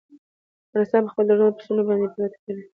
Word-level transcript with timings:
افغانستان 0.69 1.01
په 1.05 1.09
خپلو 1.11 1.27
درنو 1.29 1.55
پسونو 1.57 1.81
باندې 1.87 2.07
پوره 2.13 2.27
تکیه 2.33 2.51
لري. 2.55 2.63